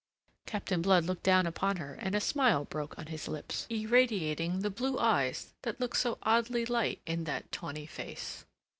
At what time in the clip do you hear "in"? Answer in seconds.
7.05-7.25